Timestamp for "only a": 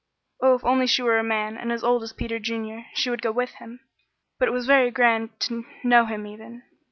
1.19-1.29